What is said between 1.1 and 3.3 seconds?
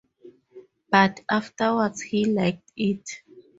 afterwards he liked it.